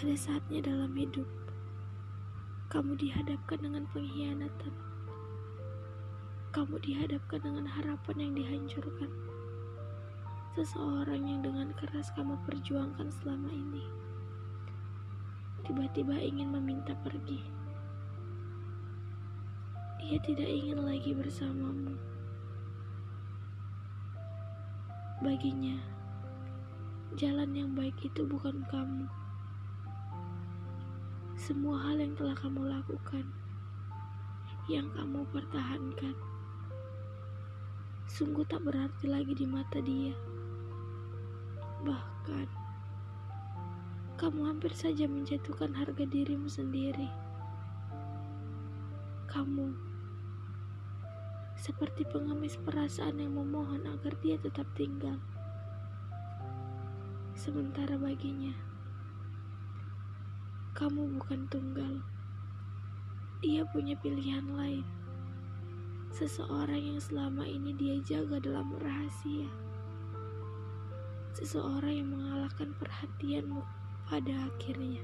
[0.00, 1.28] Ada saatnya dalam hidup
[2.72, 4.72] kamu dihadapkan dengan pengkhianatan.
[6.56, 9.12] Kamu dihadapkan dengan harapan yang dihancurkan.
[10.56, 13.84] Seseorang yang dengan keras kamu perjuangkan selama ini
[15.68, 17.44] tiba-tiba ingin meminta pergi.
[20.00, 21.92] Dia tidak ingin lagi bersamamu.
[25.20, 25.76] Baginya,
[27.20, 29.04] jalan yang baik itu bukan kamu
[31.40, 33.24] semua hal yang telah kamu lakukan,
[34.68, 36.12] yang kamu pertahankan,
[38.04, 40.12] sungguh tak berarti lagi di mata dia.
[41.80, 42.44] Bahkan,
[44.20, 47.08] kamu hampir saja menjatuhkan harga dirimu sendiri.
[49.24, 49.72] Kamu
[51.56, 55.16] seperti pengemis perasaan yang memohon agar dia tetap tinggal.
[57.32, 58.52] Sementara baginya,
[60.70, 61.98] kamu bukan tunggal.
[63.42, 64.86] Dia punya pilihan lain.
[66.14, 69.50] Seseorang yang selama ini dia jaga dalam rahasia.
[71.34, 73.62] Seseorang yang mengalahkan perhatianmu
[74.06, 75.02] pada akhirnya.